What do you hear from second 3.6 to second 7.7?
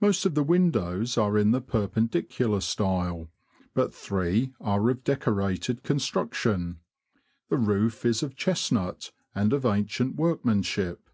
but three are of Decorated construction. The